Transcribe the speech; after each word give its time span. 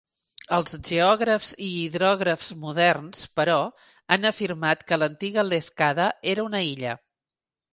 Els 0.55 0.71
geògrafs 0.91 1.49
i 1.67 1.67
hidrògrafs 1.81 2.47
moderns, 2.63 3.27
però, 3.41 3.59
han 4.15 4.27
afirmat 4.33 4.83
que 4.89 4.99
l'antiga 5.03 5.45
Lefkada 5.51 6.09
era 6.33 6.49
una 6.51 6.65
illa. 6.73 6.99